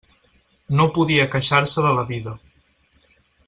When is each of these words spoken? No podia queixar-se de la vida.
No 0.79 0.87
podia 0.95 1.27
queixar-se 1.35 1.85
de 1.89 1.95
la 1.99 2.07
vida. 2.13 2.37